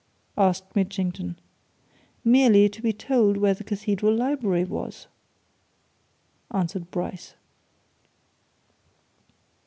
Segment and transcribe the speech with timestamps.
[0.39, 1.37] asked Mitchington.
[2.25, 5.05] "Merely to be told where the Cathedral Library was,"
[6.49, 7.35] answered Bryce.